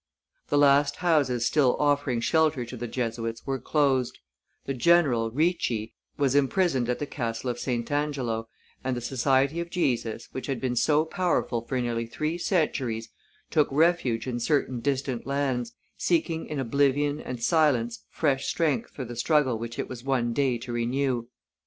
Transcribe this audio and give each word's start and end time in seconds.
The 0.47 0.57
last 0.57 0.95
houses 0.95 1.45
still 1.45 1.75
offering 1.77 2.21
shelter 2.21 2.65
to 2.65 2.75
the 2.75 2.87
Jesuits 2.87 3.45
were 3.45 3.59
closed; 3.59 4.17
the 4.65 4.73
general, 4.73 5.29
Ricci, 5.29 5.93
was 6.17 6.33
imprisoned 6.33 6.89
at 6.89 6.97
the 6.97 7.05
castle 7.05 7.51
of 7.51 7.59
St. 7.59 7.91
Angelo, 7.91 8.47
and 8.83 8.97
the 8.97 8.99
Society 9.01 9.59
of 9.59 9.69
Jesus, 9.69 10.27
which 10.31 10.47
had 10.47 10.59
been 10.59 10.75
so 10.75 11.05
powerful 11.05 11.61
for 11.61 11.79
nearly 11.79 12.07
three 12.07 12.39
centuries, 12.39 13.09
took 13.51 13.67
refuge 13.69 14.25
in 14.25 14.39
certain 14.39 14.79
distant 14.79 15.27
lands, 15.27 15.73
seeking 15.97 16.47
in 16.47 16.59
oblivion 16.59 17.19
and 17.21 17.43
silence 17.43 18.03
fresh 18.09 18.47
strength 18.47 18.89
for 18.89 19.05
the 19.05 19.15
struggle 19.15 19.59
which 19.59 19.77
it 19.77 19.87
was 19.87 20.03
one 20.03 20.33
day 20.33 20.57
to 20.57 20.71
renew. 20.73 21.27